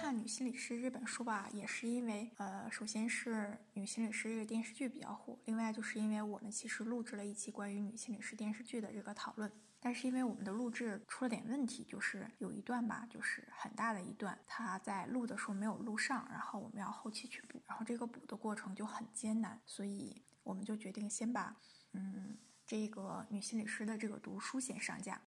[0.21, 3.33] 女心理师》这本书吧，也是因为，呃，首先是
[3.73, 21.57] 《女心理师》这个电视剧比较火，另外就是因为我们其实录制了一期关于《女心理师》电视剧的这个讨论，但是因为我们的录制出了点问题，就是有一段吧，就是很大的一段，它在录的时候没有录上，然后我们要后期去补，然后这个补的过程就很艰难，所以我们就决定先把，
[21.93, 25.19] 嗯，这个《女心理师》的这个读书先上架。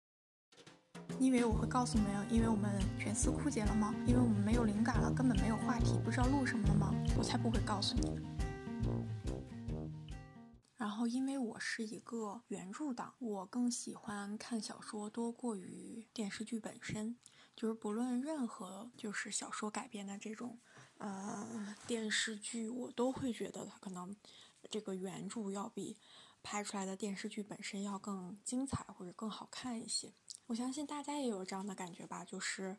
[1.19, 3.95] 你以为我会告诉你们，因为我们全司枯竭了吗？
[4.07, 6.93] 因为我们没有灵感了，根本没有话题，不知道录什么了吗？
[7.17, 8.19] 我才不会告诉你。
[10.77, 17.17] 然后，因为我是一个原著党，我更喜欢看小说多过于电视剧本身。
[17.57, 20.59] 就是不论任何就是小说改编的这种
[20.99, 24.15] 呃电视剧，我都会觉得它可能
[24.69, 25.97] 这个原著要比
[26.43, 30.13] 拍出来的电视剧本身要更精彩或者更好看一些。
[30.47, 32.77] 我相信大家也有这样的感觉吧，就是，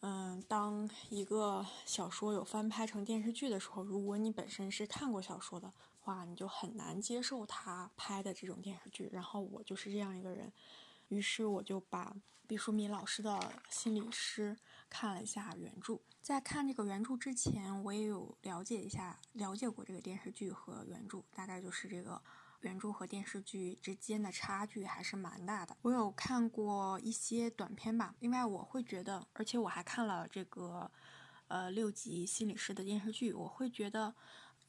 [0.00, 9.08] 嗯，当一个小说有翻拍成电视剧的时候，如果你本身是看过小说的话，你就很难接受他拍的这种电视剧。
[9.10, 10.52] 然后我就是这样一个人，
[11.08, 12.14] 于是我就把
[12.46, 14.54] 毕淑敏老师的心理师
[14.90, 15.98] 看了一下原著。
[16.20, 22.20] 在看这个原著之前，我也有了解一下，了解过这个电视剧和原著，大概就是这个。
[22.60, 25.76] 原著和电视剧之间的差距还是蛮大的。
[25.82, 30.90] 我有看过一些短片吧，另外我会觉得，而且我还看了这个，
[31.46, 34.14] 呃，六级心理师的电视剧，我会觉得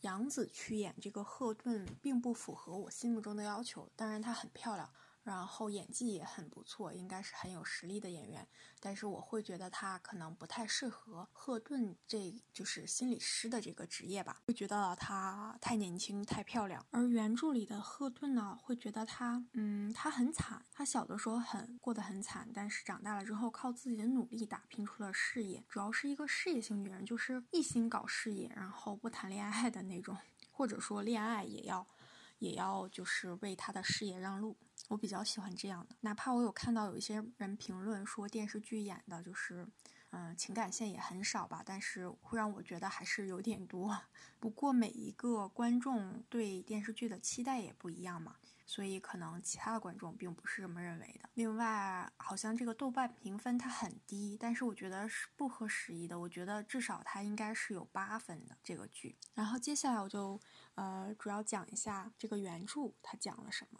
[0.01, 3.89] 杨紫去演这个赫顿并不符合我心目中的要求。
[3.95, 4.89] 当然，她很漂亮。
[5.23, 8.47] 然后演技也很不错，应该是很有实力的演员。
[8.79, 14.41] 但是我会觉得他可能不太适合赫顿，这就是心理师的这个职业吧。
[14.47, 16.85] 会觉得他太年轻、太漂亮。
[16.91, 20.65] 而原著里的赫顿呢，会觉得他，嗯，他很惨。
[20.71, 25.63] 他小的时候很过得很惨，但是长大了之后靠自己的努力打拼出了事业。
[25.67, 30.17] 主要是一个事业型女人，就是一心搞事业，然后不谈恋爱的那种，
[30.49, 31.85] 或者说恋爱也要，
[32.39, 34.55] 也要就是为他的事业让路。
[34.89, 39.67] 我比较喜欢这样的，哪怕我有看到有一些人评论说电视剧演的就是，
[40.09, 43.95] 嗯，情感线也很少吧，但是会让我觉得还是有点多。
[44.39, 51.29] 不过每一个观众对电视剧的期待也不一样嘛，所以可能其他的观众并不是这么认为的。
[51.35, 56.19] 另外，好像这个豆瓣评分它很低，但是我觉得是不合时宜的。
[56.19, 59.15] 我觉得至少它应该是有八分的这个剧。
[59.35, 60.41] 然后接下来我就
[60.73, 63.79] 呃主要讲一下这个原著它讲了什么。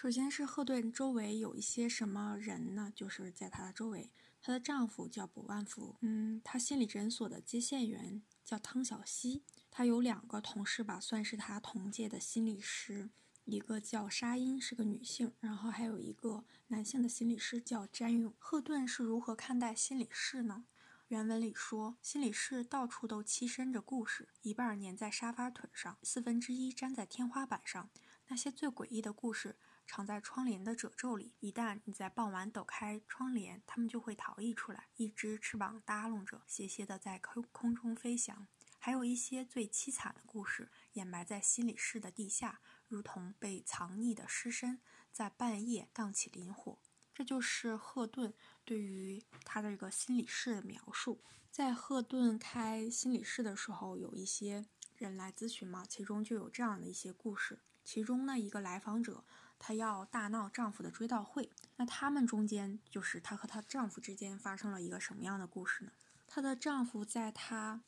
[0.00, 2.90] 首先是赫顿周围有一些什么人呢？
[2.96, 13.10] 就是在她的周围，她的丈夫叫卜万福，嗯，她心理诊所的接线员叫汤小希，她有两个同事吧，算是她同届的心理师，
[13.44, 18.32] 一个叫沙因，是个女性，然后还有一个男性的心理师叫詹勇。
[18.38, 20.64] 赫顿是如何看待心理室呢？
[21.08, 27.90] 原文里说，心理室到处都栖身着故事，一半粘在沙发腿上，四分之一粘在天花板上，
[28.28, 29.56] 那些最诡异的故事。
[29.92, 38.46] 藏在窗帘的褶皱里，一旦你在傍晚抖开窗帘，它们就会逃逸出来，一只翅膀耷拢着，斜斜的在空空中飞翔。
[38.78, 44.80] 还有一些最凄惨的故事，掩埋在心理室的地下，如同被藏匿的尸身，
[45.10, 46.78] 在半夜荡起磷火。
[47.12, 48.32] 这就是赫顿
[48.64, 51.24] 对于他的这个心理室的描述。
[51.50, 57.58] 在赫顿开心理室的时候，有一些人来咨询嘛，其中就有这样的一些故事。
[57.84, 59.24] 其中呢，一个来访者。
[59.62, 65.92] 她要大闹丈夫的追悼会，那他们中间就是她和她丈夫之间发生了一个什么样的故事呢？
[66.26, 67.82] 她的丈夫在她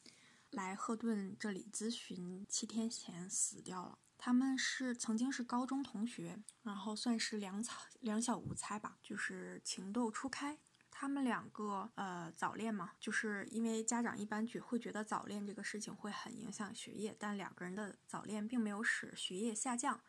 [0.50, 3.98] 来赫顿这里咨询七天前死掉了。
[4.18, 10.58] 他们是曾经是高中同学，然后算是两草两小无猜吧，就是情窦初开。
[11.02, 20.00] 他们两个呃早恋嘛，就是因为家长一般觉会觉得早恋这个事情会很影响学业，但两个人的早恋并没有使学业下降。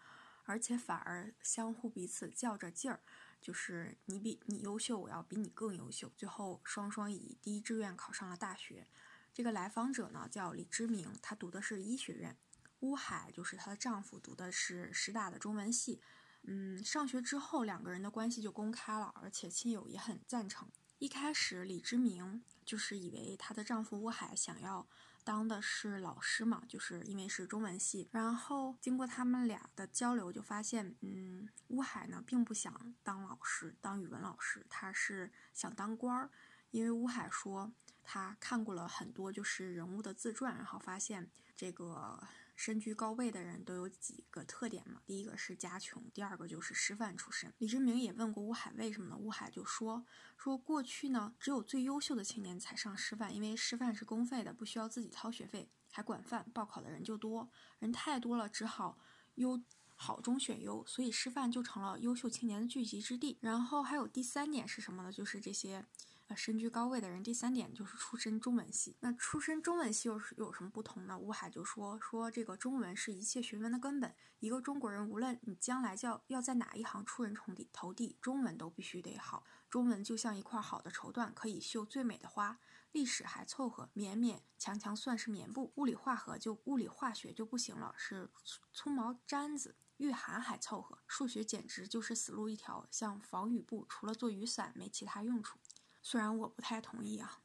[0.44, 3.00] 而且反而相互彼此较着劲儿，
[3.42, 6.12] 就是你比你优秀，我要比你更优秀。
[6.16, 8.86] 最后双双以第一志愿考上了大学。
[9.34, 12.38] 这个来访者呢叫李之明，他读的是医学院。
[12.82, 16.04] 乌海就是她的丈夫，读的是师大的中文系。
[16.44, 20.70] 嗯，上学之后两个人的关系就公开了，而且亲友也很赞成。
[21.04, 24.88] 一开始李之明就是以为她的丈夫乌海想要
[25.26, 28.08] 当的是老师嘛，就是因为是中文系。
[28.14, 36.30] 然后经过他们俩的交流，就发现，嗯，乌海呢并不想当老师，当语文老师，他是想当官儿。
[36.72, 42.26] 因为乌海说他看过了很多就是人物的自传，然后发现这个。
[42.56, 45.02] 身居高位的人都有几个特点嘛？
[45.06, 47.54] 第一个是家穷，第二个就是师范出身。
[47.58, 49.18] 李志明也问过乌海为什么呢？
[49.18, 50.06] 乌海就说
[50.38, 58.98] 说过去呢，只有最优秀的青年才上师范，因为师范是公费的，不需要自己掏学费，还管饭，报考的人就多，人太多了，只好
[59.36, 59.62] 优
[59.96, 63.38] 好中选优，所以师范就成了优秀青年的聚集之地。
[63.42, 65.12] 然后还有第三点是什么呢？
[65.12, 65.86] 就是这些。
[66.36, 68.96] 身居高位的人，第三点就是出身中文系。
[69.00, 71.18] 那出身中文系又是有什么不同呢？
[71.18, 74.14] 吴海就说说这个中文是一切学问的根本。
[74.40, 79.46] 一个中国人，无论你将来要要在哪一行出人头地，头地中文都必须得好。
[79.70, 82.60] 中文就像一块好的绸缎，可以绣最美的花。
[82.92, 85.72] 历史还凑合，勉勉强强算是棉布。
[85.76, 88.30] 物理化合就物理化学就不行了，是
[88.72, 89.76] 粗毛毡子。
[89.98, 95.58] 御寒还凑合，数学简直就是死路一条，像防雨布，除了做雨伞没其他用处。
[96.04, 97.40] 虽然我不太同意啊，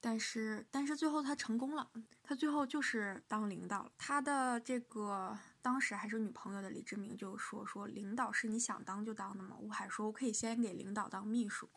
[0.00, 1.90] 但是但是最后他成功了，
[2.22, 3.92] 他最后就是当领导了。
[3.98, 9.56] 他的这个当时还是女朋友的李志明就说说领导是你想当就当的吗？
[9.60, 11.68] 吴海说我可以先给领导当秘书，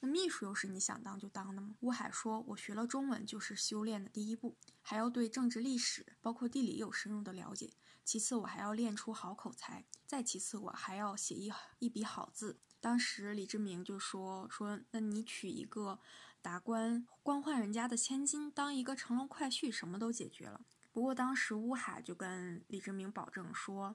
[0.00, 1.74] 那秘书又是你想当就当的吗？
[1.80, 7.72] 吴海说我学了中文就是修炼的第一步，还要对政治历史包括地理有深入的了解，
[8.04, 12.60] 其次我还要练出好口才，再其次我还要写一一笔好字。
[12.80, 15.98] 当时李志明就说说，那你娶一个
[16.40, 20.62] 达官官宦人家的千金，当一个乘龙快婿，什么都解决了。
[20.90, 23.94] 不过当时乌海就跟李志明保证说，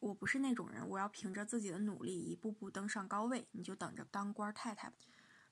[0.00, 4.96] 我不是那种人，我要凭着自己的努力一步步登上高位，你就等着当官太太吧。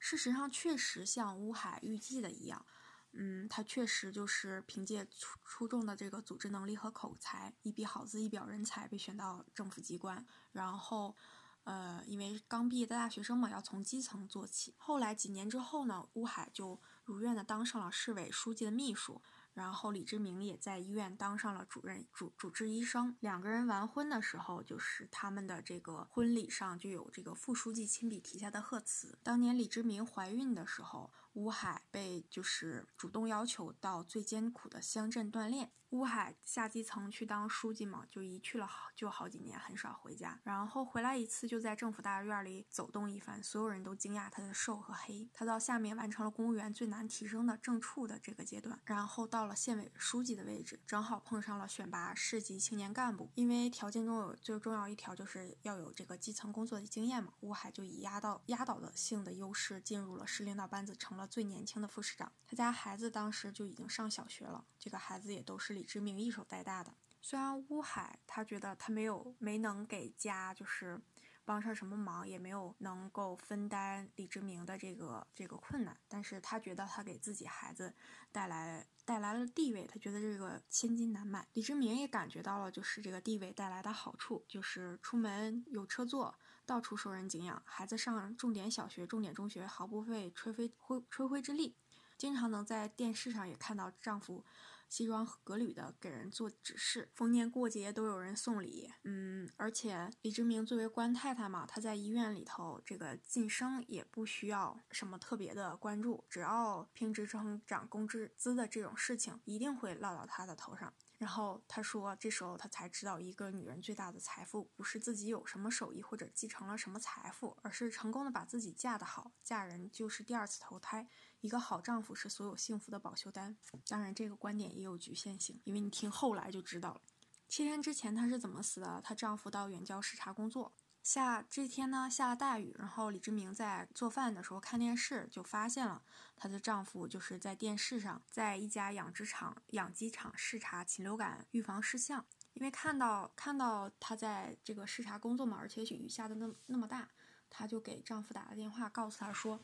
[0.01, 2.67] 事实上，确实像乌海预计的一样，
[3.13, 11.15] 嗯，他确实就是凭借出出众的这个组织能力和口才，一笔好字，一表人才，被选到政府机关，然后。
[11.65, 14.75] 呃，因为刚毕业的大学生嘛，要从基层做起。
[14.77, 19.21] 后来几年之后呢，乌海就如愿的当上了市委书记的秘书。
[19.55, 23.15] 然后李志明也在医院当上了主任主主治医生。
[23.21, 29.19] 两个人完婚的时候，就是他们的这个婚礼上就有这个副书记亲笔题下的贺词。
[29.23, 31.11] 当年李志明怀孕的时候。
[31.35, 35.71] 乌海被就是主动要求到最艰苦的乡镇锻炼。
[35.91, 40.41] 乌海下基层去当书记嘛，就一去了好就好几年，很少回家。
[40.43, 45.29] 然后回来一次，就在政府大院里走动一番，所有人都惊讶他的瘦和黑。
[45.35, 53.31] 他到下面完成了公务员最难提升的正处的这个阶段，然后到了县委书记的位置，正好碰上了选拔市级青年干部。
[53.35, 61.22] 因为条件中有最重要一条就是要有这个基层工作的经验嘛，乌海就以压倒压倒的性的优势进入了市领导班子，成了。
[61.27, 66.95] 最年轻的副市长，他家孩子当时就已经上小学了，这个孩子也都是李志明一手带大的。
[67.21, 71.01] 虽然乌海他觉得他没有没能给家就是
[71.45, 77.95] 帮上什么忙，也没有能够分担李志明的这个这个困难，但是他觉得他给自己孩子
[78.31, 81.47] 带来带来了地位，他觉得这个千金难买。
[81.53, 86.37] 李志明也感觉到了，就是这个地位带来的好处，就是出门有车坐。
[86.73, 91.77] 到处受人敬仰，孩子上重点小学、重点中学毫不费吹灰灰吹灰之力，
[92.17, 94.43] 经常能在电视上也看到丈夫
[94.89, 98.91] 西装革履的给人做指示，逢年过节都有人送礼。
[99.05, 110.91] 嗯，而且李志明作为官太太嘛，她在医院里头这个晋升也不需要什么特别的关注，只要评职称涨工资的这种事情一定会落到她的头上。
[111.23, 119.31] 然后他说，这时候他才知道，一个女人最大的财富不是自己有什么手艺或者继承了什么财富，而是成功的把自己嫁得好。
[119.45, 121.07] 嫁人就是第二次投胎，
[121.41, 123.57] 一个好丈夫是所有幸福的保修单。
[123.87, 127.03] 当然，这个观点也有局限性，因为你听后来就知道了。
[127.49, 129.01] 七天之前她是怎么死的？
[129.05, 130.75] 她丈夫到远郊视察工作。
[131.03, 136.01] 下这天呢，下了大雨，然后李志明在做饭的时候看电视，就发现了
[136.37, 142.25] 她的丈夫就是在电视上，在一家养殖场、养鸡场视察禽流感预防事项。
[142.55, 147.09] 因为看到看到她在这个视察工作嘛，而且雨下的那那么大，
[147.51, 149.59] 她就给丈夫打了电话，告诉他说：“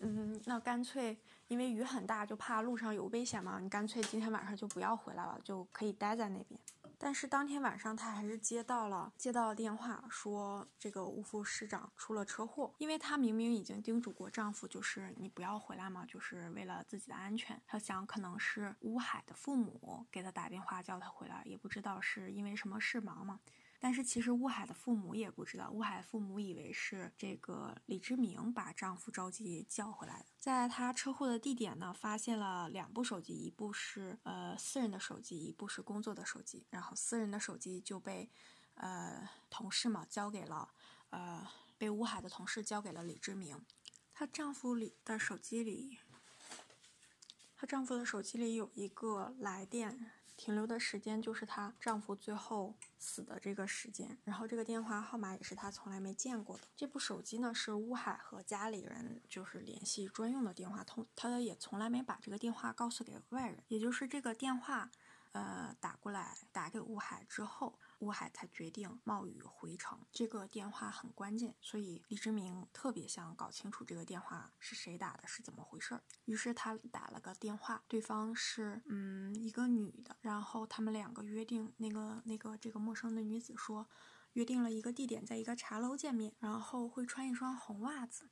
[0.00, 1.16] 嗯，那干脆
[1.48, 6.60] 因为雨很大，就怕路上有危险嘛，你干脆今天晚上就不要回来了，就可以待在那边。”
[7.04, 12.72] 但是当天晚上，她还是接到了接到了电话，说这个吴副市长出了车祸。
[12.78, 17.60] 因为她明明已经叮嘱过丈夫，就是你不要回来嘛，就是为了自己的安全。
[17.66, 23.40] 她想可能是乌海的父母给她打电话叫她回来，也不知道是因为什么事忙嘛。
[23.84, 30.26] 但是其实乌海的父母也不知道，乌海父母以为是这个李之明把丈夫着急叫回来的。
[30.38, 36.64] 在他车祸的地点呢，发现了两部手机，一部是呃私人的手机，一部是工作的手机。
[36.70, 38.30] 然后私人的手机就被
[38.74, 40.72] 呃同事嘛交给了
[41.10, 41.44] 呃
[41.76, 43.60] 被乌海的同事交给了李之明。
[44.14, 45.98] 她丈夫里的手机里，
[47.56, 50.12] 她丈夫的手机里有一个来电。
[50.36, 56.64] 停留的时间就是她丈夫最后死的这个时间，然后这个电话号码也是她从来没见过的。
[56.76, 63.62] 这部手机呢是乌海和家里人就是联系专用的电话通，她也从来没把这个电话告诉给外人。
[63.68, 64.90] 也就是这个电话，
[65.32, 67.78] 呃，打过来打给乌海之后。
[68.02, 76.02] 乌海才决定冒雨回城，这个电话很关键，所以李志明特别想搞清楚这个电话是谁打的，是怎么回事儿。
[76.24, 83.88] 于是他打了个电话，对方是嗯一个女的，然后他们两个约定，那个那个这个陌生的女子说，
[84.32, 88.28] 约定了一个地点，在一个茶楼见面，然后会穿一双红袜子，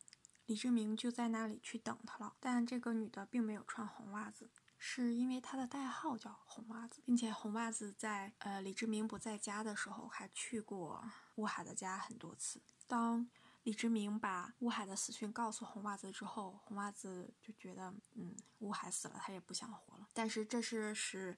[0.46, 4.50] 李志明就在那里去等他了，但这个女的并没有穿红袜子。
[4.82, 12.62] 是因为他的代号叫红袜子，并且红袜子在呃李志明不在家的时候，还去过乌海的家很多次。
[12.86, 13.28] 当
[13.64, 20.08] 李志明把乌海的死讯告诉红袜子之后，红袜子就觉得，嗯，乌海死了，他也不想活了。
[20.14, 21.36] 但是这是使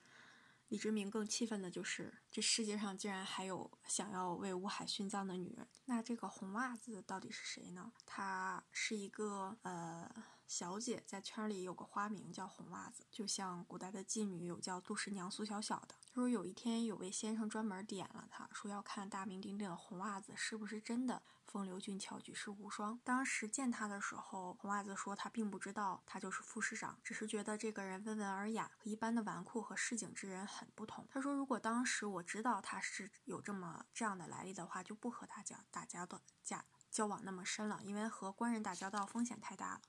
[0.73, 5.69] 李志明更气愤的就是，这世界上竟然还有想要为乌海殉葬的女人。
[5.85, 7.93] 那这个红袜子到底是谁呢？
[8.07, 10.11] 她是一个呃。
[10.49, 15.95] 小姐在圈里有个花名叫红袜子，就像古代的妓女有叫杜十娘苏小小的。
[16.05, 21.23] 他说有一天有位先生专门点了她，说要看大名鼎鼎的红袜子是不是真的
[21.53, 22.99] 风流俊俏、举世无双。
[23.05, 31.07] 当时见他的时候，红袜子说他并不知道他就是副市长，只是觉得这个人温文尔雅，和一般的纨绔和市井之人很不同。
[31.11, 39.81] 他说如果当时我知道他是有这么这样的来历的话，就不和他讲打交道、交交往那么深了，因为和官人打交道风险太大了。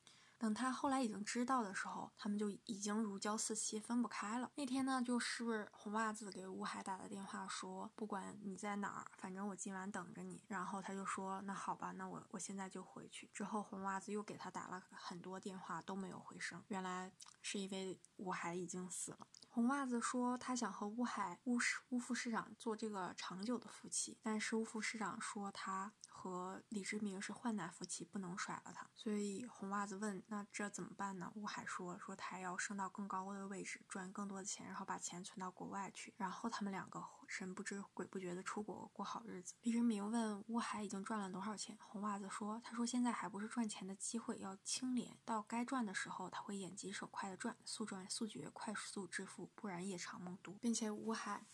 [0.44, 4.52] 等他后来已经知道的时候，他们就已经如胶似漆，分不开了。
[4.56, 10.44] 那天呢，就是红袜子给乌海打的电话，说不管你在哪儿，反正我今晚等着你。
[10.50, 13.30] 然后他就说，那好吧，那我我现在就回去。
[13.34, 16.62] 之后红袜子又给他打了很多电话，都没有回声。
[16.68, 17.10] 原来
[17.42, 19.26] 是因为乌海已经死了。
[19.48, 25.94] 红袜子说，他想和乌海乌市乌副市长做这个长久的夫妻，但是乌副市长说他。
[26.24, 28.90] 和李志明是患难夫妻，不能甩了他。
[28.96, 41.78] 所以红袜子问：“那这怎么办呢？”乌海说：“说他要升到更高的位置，赚更多的钱，然后把钱存到国外去，然后他们两个神不知鬼不觉的出国过好日子。”李志明问乌海已经赚了多少钱？
[41.82, 51.46] 红袜子说：“他说现在还不是赚钱的机会，要清廉，到该赚的时候他会眼疾手快的赚，速赚速决，快速致富，不然夜长梦多。”并且乌海。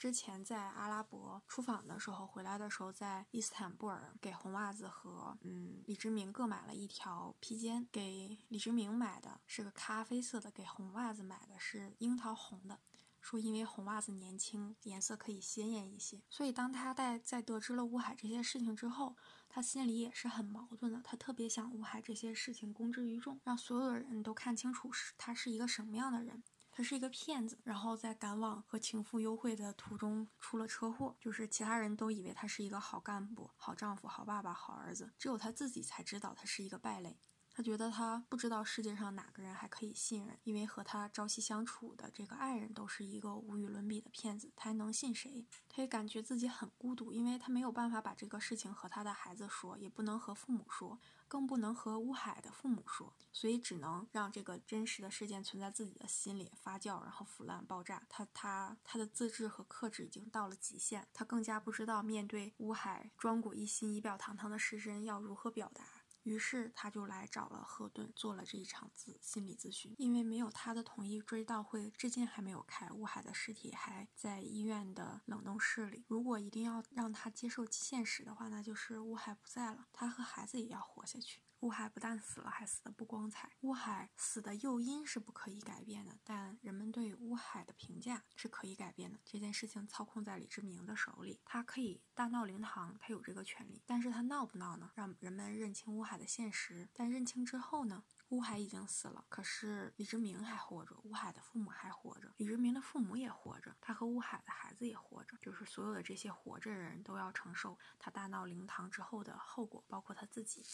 [0.00, 12.80] 之前在阿拉伯出访的时候，回来的时候在伊斯坦布尔给红袜子和嗯李志明各买了一条披肩，给李志明买的是个咖啡色的，给红袜子买的是樱桃红的，
[13.20, 16.22] 说因为红袜子年轻，颜色可以鲜艳一些。
[16.30, 19.14] 所以当他在在得知了乌海这些事情之后，
[19.50, 26.42] 他心里也是很矛盾的，他特别想乌海这些事情公之于众，让所有的人都看清楚是他是一个什么样的人。
[26.80, 31.14] 他是一个骗子，然后在赶往和情妇幽会的途中出了车祸。
[31.20, 37.18] 就是其他人都以为他是一个好干部、好丈夫、好爸爸、好儿子，只有他自己才知道他是一个败类。
[37.52, 45.44] 他觉得他不知道世界上哪个人还可以信任，因为和他朝夕相处的这个爱人都是一个无与伦比的骗子，他还能信谁？
[45.68, 50.98] 他也感觉自己很孤独，因为他没有办法把这个事情和他的孩子说，也不能和父母说。
[51.28, 58.02] 更不能和乌海的父母说，所以只能让这个真实的事件存在自己的心里发酵，然后腐烂爆炸。
[58.08, 65.84] 他他他的自制和克制已经到了极限，他更加不知道面对乌海装古一新、仪表堂堂的尸身要如何表达。
[66.22, 69.94] 于是他就来找了赫顿，做了这一场自心理咨询。
[69.98, 76.04] 因为没有他的同意，追悼会至今还没有开，乌海的尸体还在医院的冷冻室里。
[76.08, 81.40] 如果一定要让他接受现实的话，那就是乌海不在了，他和孩子也要活下去。
[81.60, 83.50] 乌海不但死了，还死得不光彩。
[83.60, 89.18] 乌海死的诱因是不可以改变的，但人们对乌海的评价是可以改变的。
[89.24, 93.82] 这件事情操控在李志明的手里，他可以大闹灵堂，他有这个权利。
[93.86, 94.90] 但是他闹不闹呢？
[94.94, 96.88] 让人们认清乌海的现实。
[96.94, 98.04] 但认清之后呢？
[98.30, 105.36] 乌海已经死了，可是李志明还活着，乌海的父母还活着，李志明的父母也活着，他和乌海的孩子也活着。
[105.42, 110.64] 就是所有的这些活着人都要承受他大闹灵堂之后的后果，包括他自己。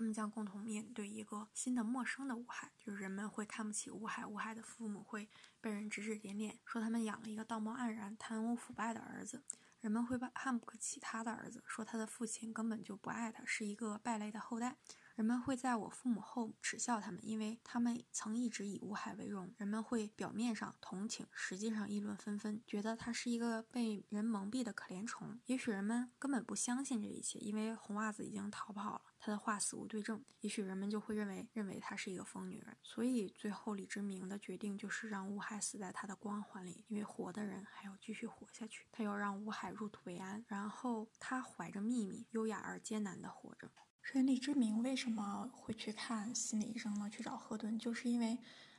[0.00, 5.28] 他们将共同面对一个新的陌生的乌海，就是人们会看不起乌海，乌海的父母会
[5.60, 9.44] 被人指指点点，说他们养了一个道貌岸然、贪污腐败的儿子，
[9.82, 14.78] 人们会看不起他的儿子，说他的父亲根本就不爱他，是一个败类的后代。
[15.20, 19.52] 人们会在我父母后耻笑他们，因为他们曾一直以乌海为荣。
[19.58, 25.38] 人们会表面上同情，实际上议论纷纷，觉得他是一个被人蒙蔽的可怜虫。
[25.44, 30.24] 也许人们根本不相信这一切，因为红袜子已经逃跑了，他的话死无对证。
[30.40, 32.74] 也许人们就会认为，认为他是一个疯女人。
[32.82, 38.86] 所以最后李之明的决定就是让乌海死在他的光环里，因为活的人还要继续活下去。
[38.90, 43.70] 他要让乌海入土为安，然后他怀着秘密，优雅而艰难地活着。
[44.02, 47.08] 人李之明为什么会去看心理医生呢？
[47.08, 48.38] 去找赫顿，就是因为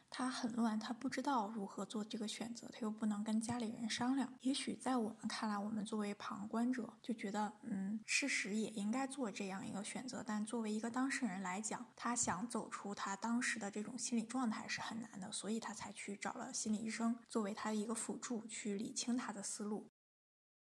[0.10, 4.34] 他很乱，他不知道如何做这个选择，他又不能跟家里人商量。
[4.42, 10.22] 也许在我们看来，我们作为旁观者就觉得，嗯，事实也应该做这样一个选择。
[10.26, 19.90] 但作为一个当事人来讲，他想走出他当时的这种心理状态是很难的，所以他才去找了心理医生作为他的一个辅助，去理清他的思路。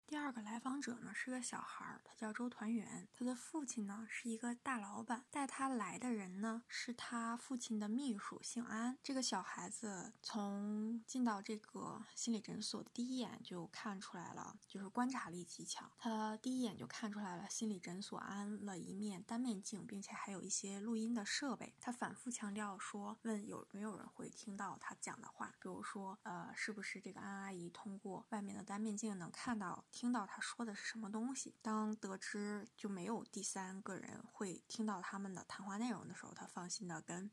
[0.08, 8.96] 第二个来访者呢是个小孩儿，他叫周团圆，他的父亲呢是一个大老板，带他来的人呢是他父亲的秘书，姓安。
[9.02, 15.90] 这个小孩子从进到这个心理诊所的第一眼就看出来了，就是观察力极强。
[15.98, 21.74] 他第一眼就看出来了，心理诊所安了一面单面镜，并且还有一些录音的设备。
[21.80, 29.84] 他反复强调说，问有没有人会听到他讲的话，比如说，呃，是不是这个安阿姨通过外面的单面镜能看到？
[29.96, 31.54] 听到他说的是什么东西？
[31.62, 37.30] 当得知就没有第三个人会听到他们的谈话内容的时候，他放心的跟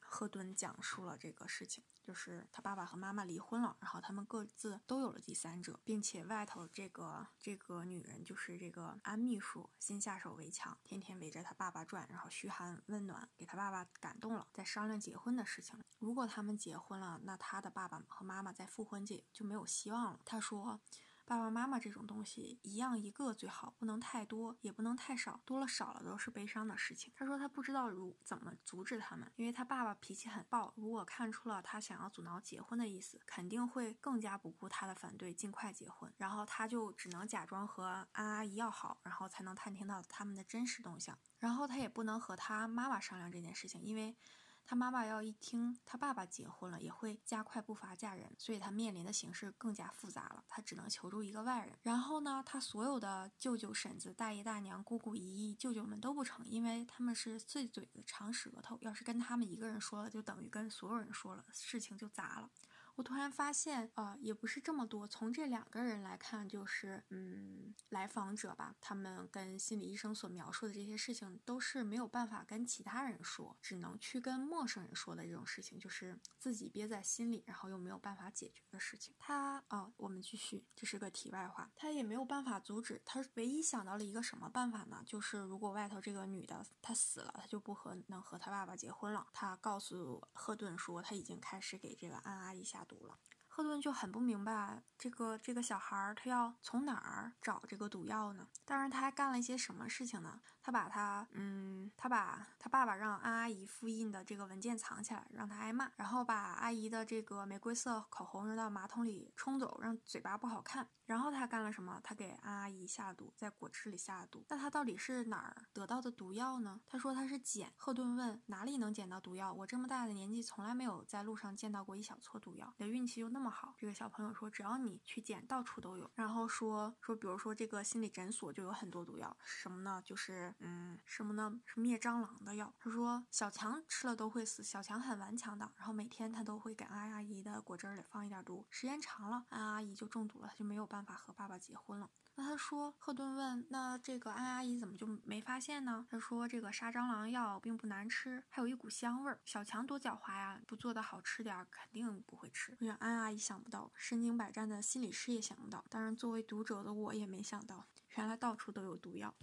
[0.00, 15.80] 赫顿讲述了这个事情，就是他爸爸和妈妈离婚了，然后他们各自都有了第三者，并且外头这个这个女人就是这个安秘书，先下手为强，天天围着他爸爸转，然后嘘寒问暖，给他爸爸感动了，在商量结婚的事情。
[16.00, 20.18] 如果他们结婚了，那他的爸爸和妈妈在复婚界就没有希望了。
[20.24, 20.80] 他说。
[21.24, 27.12] 爸爸妈妈这种东西，一样一个最好，不能太多，也不能太少，多了少了都是悲伤的事情。
[27.16, 36.12] 他说他不知道如怎么阻止他们，因为他爸爸脾气很暴，如果看出了他想要阻挠结婚的意思，肯定会更加不顾他的反对，尽快结婚。
[36.18, 41.18] 然后他就只能假装和安阿姨要好，然后才能探听到他们的真实动向。
[41.38, 44.16] 然后他也不能和他妈妈商量这件事情，因为。
[44.64, 50.44] 他妈妈要一听他爸爸结婚了，也会加快步伐嫁人，所以他面临的形势更加复杂了。
[50.48, 51.76] 他只能求助一个外人。
[51.82, 58.78] 然后呢，他所有的舅舅、婶子、大爷、大娘、姑姑、姨姨、舅舅们都不成，因为他们是碎嘴子、长舌头。
[58.80, 62.50] 要是跟他们一个人说了，就等于跟所有人说了，事情就砸了。
[62.94, 65.08] 我突然发现，啊，也不是这么多。
[65.08, 79.14] 从这两个人来看，就是，嗯，来访者吧，他们跟心理医生所描述的这些事情，都是没有办法跟其他人说，只能去跟陌生人说的这种事情，就是自己憋在心里，然后又没有办法解决的事情。
[79.18, 81.70] 他，啊，我们继续，这是个题外话。
[81.74, 85.02] 他也没有办法阻止，他唯一想到了一个什么办法呢？
[85.06, 89.26] 就是如果外头这个女的她死了，他就不和能和他爸爸结婚了。
[89.32, 92.81] 他告诉赫顿说，他已经开始给这个安阿姨下。
[92.84, 93.18] 毒了，
[93.48, 98.48] 赫顿就很不明白这个这个小孩儿他要从哪儿找这个毒药呢？
[98.64, 100.40] 当然，他还干了一些什么事情呢？
[100.62, 110.88] 他把他，嗯，他把他爸爸让安阿姨复印的这个文件藏起来，让他挨骂，然后把阿姨的这个玫瑰色口红扔到马桶里冲走，让嘴巴不好看。
[111.04, 112.00] 然后他干了什么？
[112.02, 114.46] 他给安阿姨下毒，在果汁里下毒。
[114.48, 116.80] 那他到底是哪儿得到的毒药呢？
[116.86, 117.72] 他说他是捡。
[117.76, 119.52] 赫顿问哪里能捡到毒药？
[119.52, 122.72] 我这么大的年纪，从来没有在路上见到过一小撮毒药。
[122.78, 123.74] 你的运气又那么好？
[123.76, 126.08] 这个小朋友说，只要你去捡，到处都有。
[126.14, 130.00] 然后说说，比如说这个心理诊所就有很多毒药，什么呢？
[130.04, 130.51] 就是。
[130.60, 131.60] 嗯，什么呢？
[131.66, 132.72] 是灭蟑螂的药。
[132.78, 135.70] 他说小强吃了都会死，小强很顽强的。
[135.76, 142.08] 然后每天他都会给安阿姨的果汁里放一点毒，时间长了，安阿姨就中毒了，他就没有办法和爸爸结婚了。
[142.34, 146.06] 那他说，赫顿问，那这个安阿姨怎么就没发现呢？
[146.08, 149.38] 他说这个杀蟑螂药并不难吃，还有一股香味儿。
[149.44, 152.74] 小强多狡猾呀，不做的好吃点，肯定不会吃。
[152.80, 157.86] 让安阿姨想不到，身经百战的心理师也想不到，当然作为读者的我也没想到，
[158.16, 159.34] 原来到处都有毒药。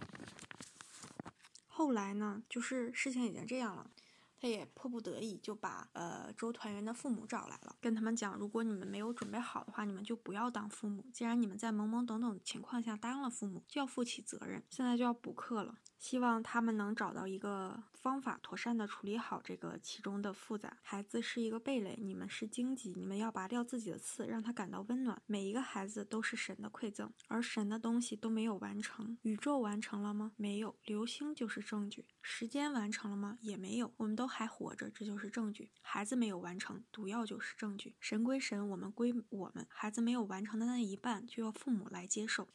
[1.72, 3.90] 后来呢，就是事情已经这样了，
[4.38, 11.06] 他也迫不得已就把呃周团员的父母找来了，跟他们讲，如果你们没有准备好的话，你们就不要当父母。
[11.12, 14.62] 既然你们在懵懵懂懂的情况下当了父母，就要负起责任。
[14.68, 15.78] 现在就要补课了。
[16.00, 20.78] 希望他们能找到一个方法，妥善的处理好这个其中的复杂。
[20.80, 25.20] 孩子是一个蓓蕾，你们是荆棘，你们要拔掉自己的刺，让他感到温暖。
[25.26, 29.18] 每一个孩子都是神的馈赠，而神的东西都没有完成。
[29.20, 30.32] 宇宙完成了吗？
[30.36, 30.74] 没有。
[30.84, 32.06] 流星就是证据。
[32.22, 33.36] 时间完成了吗？
[33.42, 33.92] 也没有。
[33.98, 35.70] 我们都还活着，这就是证据。
[35.82, 37.94] 孩子没有完成，毒药就是证据。
[38.00, 39.66] 神归神，我们归我们。
[39.68, 42.48] 孩子没有完成的那一半，就要父母来接受。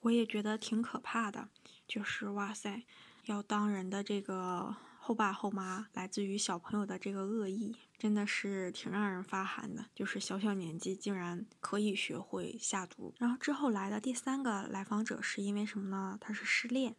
[0.00, 1.48] 我也觉得挺可怕的，
[1.86, 2.84] 就是哇塞，
[3.24, 9.86] 要当人的这个后爸后妈，来自于小朋友的这个恶意，真的是挺让人发寒的。
[9.94, 13.12] 就是小小年纪竟然可以学会下毒。
[13.18, 16.16] 然后之后来的第三个来访者是因为什么呢？
[16.20, 16.96] 他是失恋。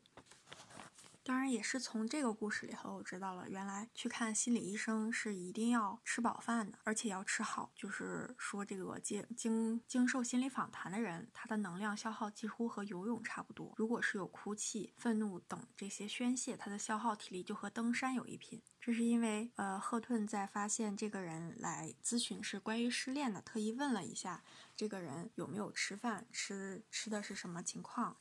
[1.23, 7.71] 当然也是从这个故事里头我知道了，原来去看心理医生是一定要吃饱饭的，而且要吃好。
[7.75, 13.73] 就是说，这个经经经受心理访谈的人，他的能量消耗几乎和游泳差不多。
[13.77, 18.61] 如果是有哭泣、愤怒等这些宣泄，他的消耗体力就和登山有一拼。
[18.81, 24.43] 这是因为，呃，赫顿在发现这个人来咨询是关于失恋的，特意问了一下
[24.75, 28.17] 这个人有没有吃饭，吃吃的是什么情况。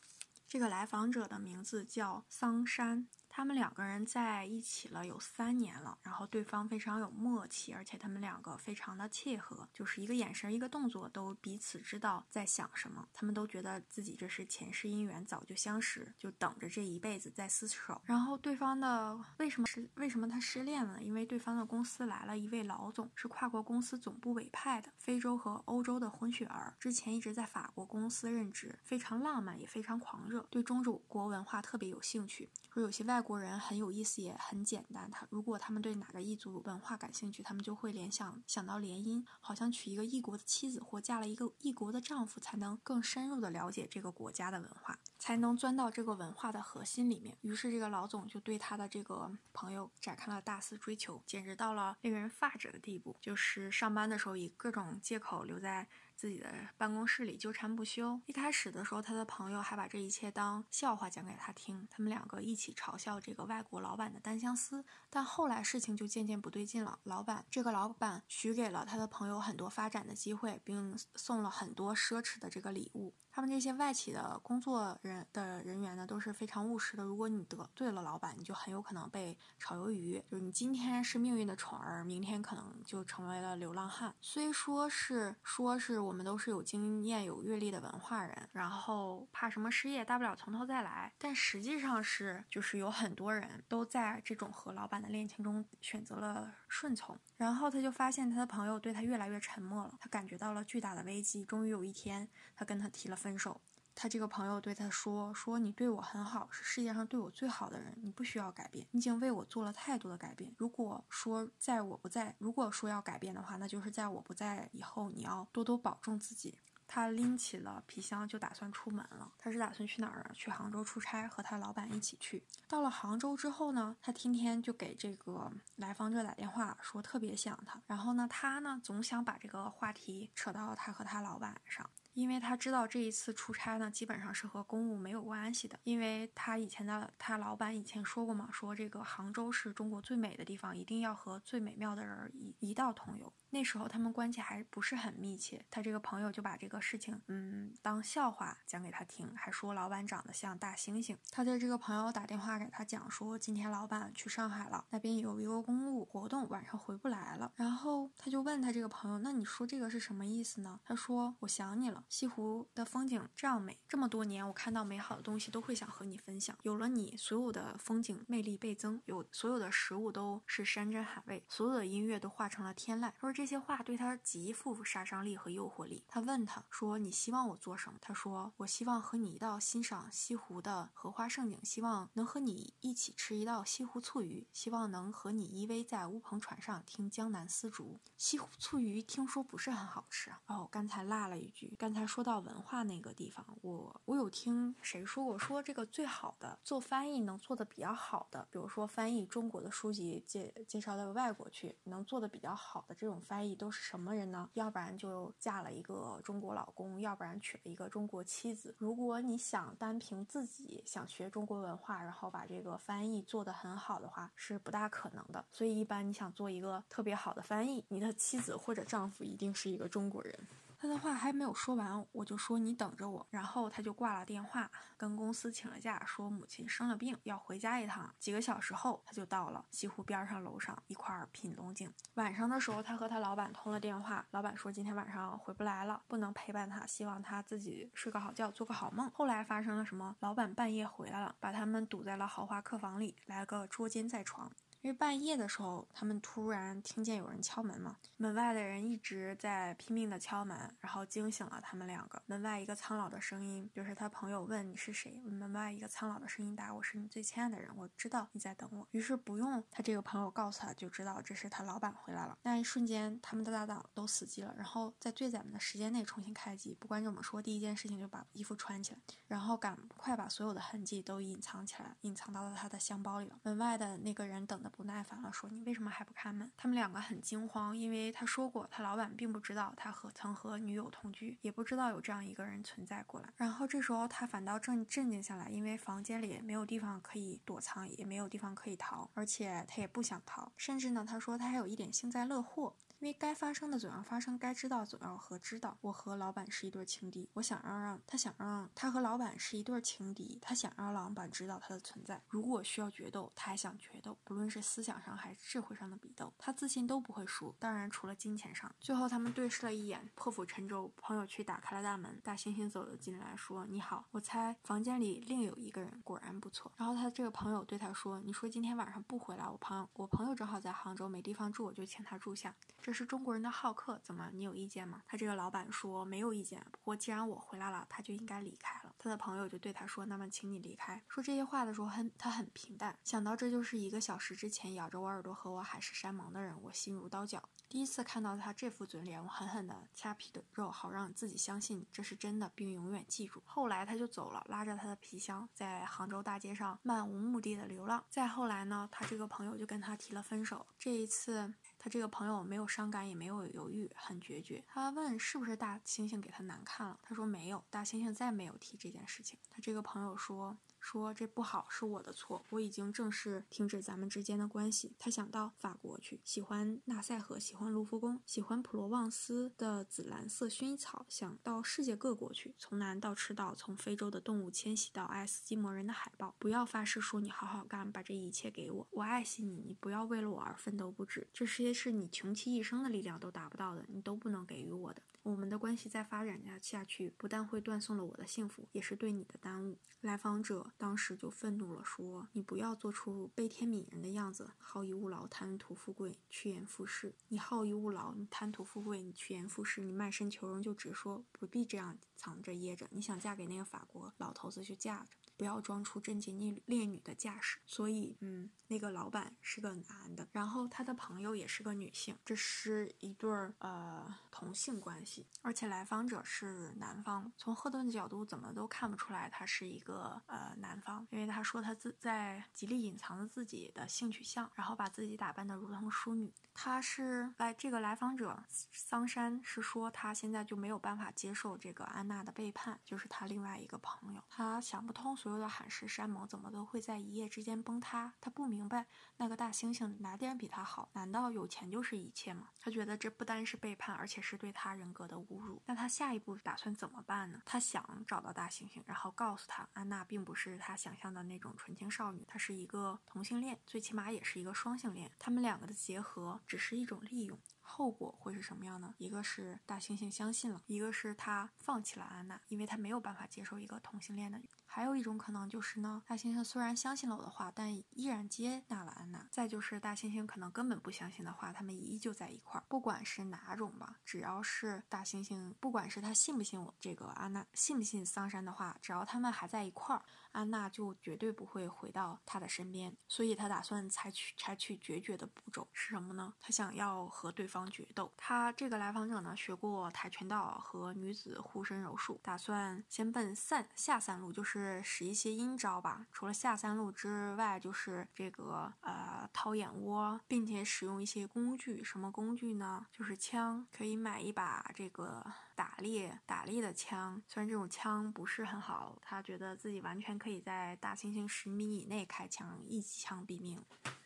[0.53, 3.09] 这个来访者的名字叫桑山。
[3.35, 13.09] 他们两个人在一起了有三年了，然后对方非常有默契，而且他们两个非常的契合，就是一个眼神、一个动作都彼此知道在想什么。
[13.11, 18.03] 他们都觉得自己这是前世姻缘，早就相识，就等着这一辈子再厮守。
[18.05, 21.03] 然后对方的为什么失为什么他失恋了？
[21.03, 32.51] 因为对方的公司来了一位老总，是跨国公司总部委派的，非洲和欧洲的混血儿，之前一直在法国公司任职，非常浪漫也非常狂热，对中主国文化特别有兴趣。
[32.69, 35.09] 说有些外国人很有意思，也很简单。
[35.11, 47.37] 他如果他们对哪个异族文化感兴趣，他们就会联想想到联姻，好像娶一个异国的妻子或嫁了一个异国的丈夫，才能更深入的了解这个国家的文化，才能钻到这个文化的核心里面。
[47.43, 53.17] 于是这个老总就对他的这个朋友展开了大肆追求，简直到了令人发指的地步。
[53.21, 55.89] 就是上班的时候以各种借口留在。
[56.23, 58.21] 自己的办公室里纠缠不休。
[58.27, 64.85] 一开始的时候，他的朋友还把这一切当笑话讲给他听，他们两个一起嘲笑这个外国老板的单相思。
[65.11, 66.97] 但后来事情就渐渐不对劲了。
[67.03, 73.13] 老板这个老板许给了他的朋友很多发展的机会，并送了很多奢侈的这个礼物。
[73.33, 77.03] 他们这些外企的工作人的人员呢，都是非常务实的。
[77.03, 80.23] 如果你得罪了老板，你就很有可能被炒鱿鱼。
[80.31, 84.15] 就是你今天是命运的宠儿，明天可能就成为了流浪汉。
[84.21, 91.11] 虽说是说是我我们都是有经验、有阅历的文化人，然后怕什么失业，大不了从头再来。
[91.19, 97.19] 但实际上是，就是有很多人都在这种和老板的恋情中选择了顺从。
[97.39, 101.47] 然后他就发现他的朋友对他越来越沉默了，他感觉到了巨大的危机。
[101.47, 103.17] 终于有一天，他跟他提了。
[103.17, 103.61] 分手，
[103.95, 110.55] 他这个朋友对他说：“说你对我很好，是世界上对我最好的人，你不需要改变，你已经为我做了太多的改变。
[110.59, 116.59] 如果说在我不在，如果说要改变的话，那就是在我不在以后，你要多多保重自己。”
[116.95, 119.33] 他拎起了皮箱就打算出门了。
[119.39, 120.31] 他是打算去哪儿啊？
[120.35, 122.45] 去杭州出差，和他老板一起去。
[122.69, 127.81] 到了杭州之后呢，他天天就给这个来访者打电话，说特别想他。
[127.87, 131.89] 然后呢，他呢总想把这个话题扯到他和他老板上。
[132.15, 135.79] 因为他知道这一次出差呢，基本上是和公务没有关系的。
[135.85, 143.33] 因为他以前的他老板以前说过嘛，说这个杭州是中国最美的地方，一定要和最美妙的人一一道同游。
[143.55, 151.15] 那时候他们关系还不是很密切，他这个朋友就把这个事情，嗯，当笑话讲给他听，还说老板长得像大猩猩。
[151.31, 157.53] 他的这个朋友打电话给他讲说，今天老板去上海了，那边有一个公务活动，晚上回不来了。
[157.55, 160.81] 然后他就问他这个朋友，那你说这个是什么意思呢？
[160.83, 166.57] 他说我想你了，西湖的风景这样美，这么多年我看到美好的东西都会想和你分享。
[166.63, 173.13] 有了你，所有的风景魅力倍增，有所有的食物都是山珍海味，所有的音乐都化成了天籁。
[173.21, 173.42] 说这。
[173.43, 176.05] 这些话对他极富杀伤力和诱惑力。
[176.07, 187.99] 他问他说：“你希望我做什么？”他说：“我希望和你一道欣赏西湖的荷花盛景，希望能和你一起吃一道西湖醋鱼，希望能和你依偎在乌篷船上听江南丝竹。
[188.17, 190.69] 西湖醋鱼听说不是很好吃哦。
[190.71, 203.21] 刚才落了一句，刚才说到文化那个地方，我我有听谁说过，说这个最好的做翻译能做的比较好的，比如说翻译中国的书籍介介绍到外国去，能做的比较好的这种。
[203.33, 204.47] 翻译都是什么人呢？
[204.53, 208.75] 要不然就嫁了一个中国老公，要不然娶了一个中国妻子。
[208.77, 215.43] 如果你想单凭自己想学中国文化，然后把这个翻译做得很好的话，是不大可能的。
[215.51, 220.39] 所以一般你想做一个特别好的翻译，你的妻子或者丈夫一定是一个中国人。
[220.83, 223.25] 他的话还没有说完，我就说你等着我。
[223.31, 228.13] 然后他就挂了电话，跟公司请了假，说母亲生了病，要回家一趟。
[228.19, 231.89] 几个小时后，他就到了西湖边上楼上一块儿品龙井。
[232.15, 239.09] 晚上的时候，他和他老板通了电话，老板说今天晚上回不来了，不能陪伴他，希望他自己睡个好觉，做个好梦。
[239.15, 240.17] 后来发生了什么？
[240.19, 244.51] 老板半夜回来了，把他们堵在了豪华客房里，来个捉奸在床。
[244.83, 252.21] 因为半夜的时候，他们突然听见有人敲门嘛，门外的人一直在拼命的敲门，然后惊醒了他们两个。
[252.27, 255.23] 门外一个苍老的声音，就是他朋友问你是谁？
[255.31, 262.37] 门外一个苍老的声音答：“我是你最亲爱的人，我知道你在等我。”于是不用他这个朋友告诉他，就知道这是他老板回来了。
[262.43, 266.77] 那一瞬间，他们的大脑都死机了，然后在最短的时间内重新开机。
[266.81, 273.39] 不管怎么说，第一件事情就把衣服穿起来，然后赶快把所有的痕迹都隐藏起来，隐藏到了他的箱包里了。
[273.45, 283.29] 门外的那个人等的不耐烦了，说：“你为什么还不开门？”他们两个很惊慌，因为他说过，他老板并不知道他和曾和女友同居，也不知道有这样一个人存在过来。
[283.37, 290.51] 然后这时候他反倒镇镇静下来，因为房间里没有地方可以躲藏，也没有地方可以逃，而且他也不想逃。
[290.57, 292.75] 甚至呢，他说他还有一点幸灾乐祸。
[293.03, 295.77] 因为该发生的总要发生，该知道总要和知道。
[295.81, 302.23] 我和老板是一对情敌，我想让让他想让他和老板是一对情敌，他想让老板知道他的存在。
[302.29, 307.53] 如果需要决斗，他还想决斗，不论是思想上还是智慧上的比斗，他自信都不会输。
[307.59, 308.73] 当然，除了金钱上。
[308.79, 310.89] 最后他们对视了一眼，破釜沉舟。
[310.99, 322.55] 朋友去打开了大门，大猩猩走了进来，说：“你好，我猜房间里另有一个人，果然不错。”然后他这个朋友对他说：“你说今天晚上不回来，我朋友我朋友正好在杭州没地方住，我就请他住下。
[322.81, 337.43] 这是中国人的好客，怎么你有意见吗？”他这个老板说：“没有意见，不过既然我回来了，他就应该离开了。”他的朋友就对他说：“那么请你离开。”说这些话的时候很他很平淡，想到这就是一个小时之前咬着我耳朵和我海誓山盟的人，我心如刀绞。
[337.69, 343.43] 第一次看到他这副嘴脸，我狠狠地掐皮的肉，好让自己相信这是真的，并永远记住。
[343.47, 348.05] 后来他就走了，拉着他的皮箱，在杭州大街上漫无目的的流浪。
[348.11, 350.67] 再后来呢，他这个朋友就跟他提了分手。
[350.79, 354.63] 这一次，他这个朋友没有伤感，也没有犹豫，很决绝。
[354.69, 356.97] 他问是不是大猩猩给他难看了？
[357.03, 359.37] 他说没有，大猩猩再没有提这件事情。
[359.51, 360.57] 他这个朋友说。
[360.83, 364.95] 说这不好，是我的错，我已经正式停止咱们之间的关系。
[364.99, 376.35] 他想到法国去，喜欢纳赛河，喜欢卢浮宫，喜欢普罗旺斯的紫蓝色薰衣草，想到世界各国去，从南到赤道，从非洲的动物迁徙到爱斯基摩人的海豹。
[376.41, 381.29] 不要发誓说你好好干，把这一切给我，我爱惜你，你不要为了我而奋斗不止。
[381.33, 385.01] 这些是你穷其一生的力量都达不到的，你都不能给予我的。
[385.23, 389.79] 我们的关系再发展下下去，不但会断送了我的幸福，也是对你的耽误。
[390.01, 397.15] 来访者当时就愤怒了，说：“你不要做出悲天悯人的样子，好逸恶劳，贪图富贵，趋炎附势。
[397.29, 402.89] 你好逸恶劳，你贪图富贵，你趋炎附势，你卖身求荣，就直说，不必这样藏着掖着。
[402.91, 407.59] 你想嫁给那个法国老头子，就嫁着。”不要装出贞洁烈烈女的架势。
[407.65, 415.12] 所以，嗯，那个老板是个男的，然后他的朋友也是个女性，这是一对儿呃同性关系，
[415.43, 417.33] 而且来访者是男方。
[417.37, 426.33] 从赫顿的角度，怎么都看不出来他是一个呃男方，因为他说他自在极力隐藏着自己的性取向，然后把自己打扮得如同淑女。
[426.55, 438.13] 他是来这个来访者桑山是说他现在就没有办法接受这个安娜的背叛，就是他另外一个朋友，他想不通所有的海誓山盟怎么都会在一夜之间崩塌。
[438.21, 440.91] 他不明白那个大猩猩哪点比他好？
[440.93, 442.51] 难道有钱就是一切吗？
[442.61, 445.63] 他觉得这不单是背叛，而且是对他人格的侮辱。
[445.67, 447.41] 那他下一步打算怎么办呢？
[447.45, 455.11] 他想找到大猩猩，然后告诉他安娜并不是他想象的那种纯情少女，她是一个同性恋，最起码也是一个双性恋。
[455.19, 456.41] 他们两个的结合。
[456.47, 458.95] 只是一种利用，后果会是什么样呢？
[458.99, 464.41] 一个是大猩猩相信了，一个是他放弃了安娜，因为他没有办法接受一个同性恋的。
[464.75, 469.27] 还有一种可能就是呢，大猩猩虽然相信了我的话，但依然接纳了安娜。
[469.31, 472.65] 再就是大猩猩可能根本不相信的话，他们依旧在一块儿。
[472.71, 482.97] 不管是哪种吧，只要是大猩猩，不管是他信不信我这个安娜，信不信桑山的话，只要他们还在一块儿，安娜就绝对不会回到他的身边。
[483.07, 486.33] 所以他打算采取采取决绝的步骤是什么呢？
[486.41, 488.11] 他想要和对方决斗。
[488.17, 494.62] 他这个来访者呢，学过跆拳道和女子护身柔术，打算先奔散下三路，就是。
[494.63, 501.83] 是使一些阴招吧，除了下三路之外，就是这个呃掏眼窝，并且使用一些工具。
[501.83, 502.87] 什么工具呢？
[502.93, 505.25] 就是枪，可以买一把这个
[505.57, 507.21] 打猎打猎的枪。
[507.27, 513.61] 虽然这种枪不是很好，他觉得自己完全可以在大猩猩十米以内开枪，一枪毙命。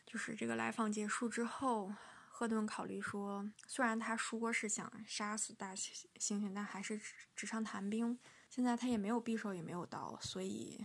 [0.05, 1.93] 就是这个来访结束之后，
[2.29, 6.99] 赫顿考虑说，虽然他说是想杀死大猩猩，但还是
[7.35, 8.17] 纸上谈兵。
[8.49, 10.83] 现在他也没有匕首，也没有刀，所以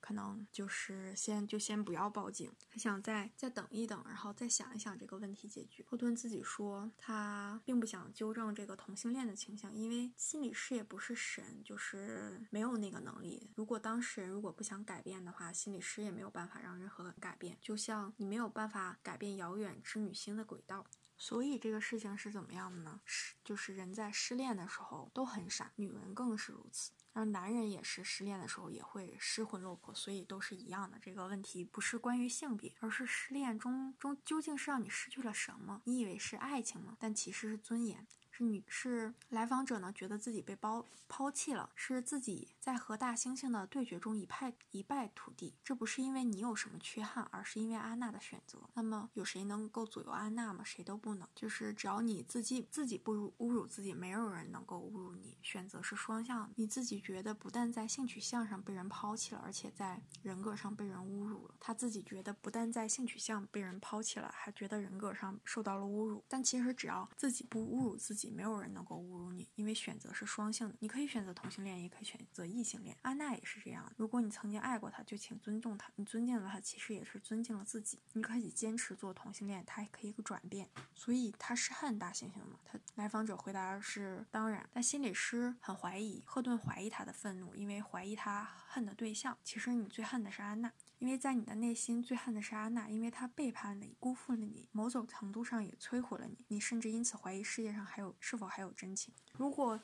[0.00, 2.52] 可能就是先就先不要报警。
[2.68, 5.84] 他想再再等一等，然后再想一想这个问题解决。
[5.88, 13.50] 霍顿自己说，他并不想纠正这个同性恋的倾向，因为心理师也不是神，就是没有那个能力。
[13.54, 17.56] 如果当事人如果不想改变的话，心理师也没有办法让任何人改变。
[17.60, 20.84] 就像你没有办法改变遥远织女星的轨道。
[21.16, 23.00] 所以这个事情是怎么样的呢？
[23.04, 30.98] 是就是人在失恋的时候都很傻，女人更是如此，而男人也是失恋的时候也会失魂落魄，所以都是一样的。
[31.00, 35.80] 这个问题不是关于性别，而是失恋中中究竟是让你失去了什么？
[35.84, 36.96] 你以为是爱情吗？
[37.00, 38.06] 但其实是尊严。
[38.36, 45.54] 是女是来访者呢，觉得自己被抛抛弃了，是自己在和大猩猩的对决中一败一败涂地。
[45.62, 48.58] 这不是因为你有什么缺憾，而是因为安娜的选择。
[48.74, 50.64] 那么有谁能够左右安娜吗？
[50.64, 51.28] 谁都不能。
[51.32, 55.38] 就是只要你自己自己不侮辱自己，没有人能够侮辱你。
[55.40, 61.54] 选择是双向的，你自己觉得不但在性取向上被人抛弃了，而且在人格上被人侮辱了。
[61.60, 66.24] 他自己觉得不但在性取向被人抛弃了，还觉得人格上受到了侮辱。
[66.26, 68.23] 但其实只要自己不侮辱自己。
[68.30, 70.74] 没有人能够侮辱你，因为选择是双性的。
[70.80, 72.96] 你可以选择同性恋，也可以选择异性恋。
[73.02, 73.92] 安娜也是这样。
[73.96, 75.90] 如果你曾经爱过他，就请尊重他。
[75.96, 78.00] 你尊敬了他，其实也是尊敬了自己。
[78.12, 80.68] 你可以坚持做同性恋，他也可以转变。
[80.94, 82.58] 所以他是恨大猩猩吗？
[82.64, 84.68] 他来访者回答是当然。
[84.72, 89.36] 但心理师很怀疑，赫顿怀疑他的愤怒，因为怀疑他恨的对象。
[89.42, 90.72] 其实你最恨的是安娜。
[91.04, 96.34] 因为在你的内心最恨的是安娜，因为她背叛了你，辜负了你，某种程度上也摧毁了你。
[96.48, 99.12] 你甚至因此怀疑世界上还有是否还有真情。
[99.36, 99.78] 如果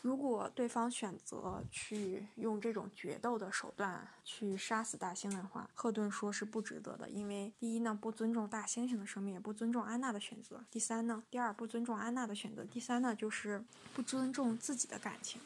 [0.00, 7.10] 如果对方选择去用这种决斗的手段去杀死大猩的话，赫顿说是不值得的。
[7.10, 15.38] 因为第一呢，不尊重大猩猩的生命，也不尊重安娜的选择；第三呢，第二不尊重安娜的选择；第三呢，就是不尊重自己的感情。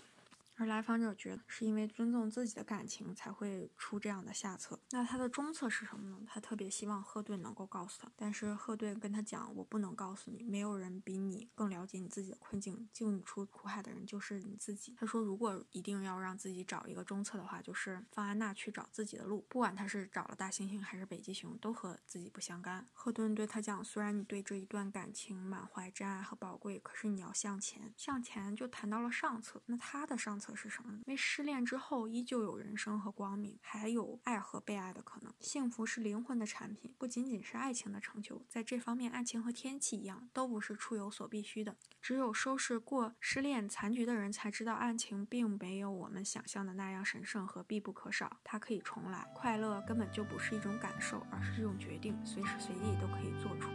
[0.59, 4.77] 而来访者觉得是因为尊重自己的感情才会出这样的下策。
[4.90, 6.18] 那他的中策是什么呢？
[6.27, 29.62] 他特别希望赫顿能够告诉他，但是赫顿跟他讲：“我不能告诉你，没有人比你更了解你自己的困境，救你出苦海的人就是你自己。”他说：“如果一定要让自己找一个中策的话，就是放安娜去找自己的路，不管他是找了大猩猩还是北极熊，都和自己不相干。”赫顿对他讲：“虽然你对这一段感情满怀真爱和宝贵，可是你要向前，向前就谈到了上策。
[29.66, 30.98] 那他的上策。”是什么呢？
[31.06, 35.32] 因为失恋之后依旧有人生和光明，还有爱和被爱的可能。
[35.40, 38.44] 幸福是灵魂的产品，不仅仅是爱情的成就。
[38.48, 41.76] 在这方面，爱情和天气一样，都不是出有所必须的。
[42.00, 48.38] 只有收拾过失恋残局的人才知道，爱情并没有我们想象的那样神圣和必不可少。
[48.44, 53.68] 它可以重来，快乐根本就不是一种感受，而是一种决定，随时随地都可以做出。